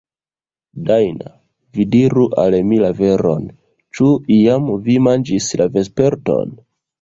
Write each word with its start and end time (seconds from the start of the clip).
Dajna, 0.85 1.27
vi 1.77 1.85
diru 1.95 2.23
al 2.45 2.57
mi 2.69 2.79
la 2.85 2.89
veron; 3.01 3.45
ĉu 3.99 4.09
iam 4.39 4.73
vi 4.89 4.97
manĝis 5.11 5.53
vesperton? 5.77 6.59